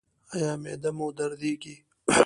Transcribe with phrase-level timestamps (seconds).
[0.33, 1.75] ایا معده مو دردیږي؟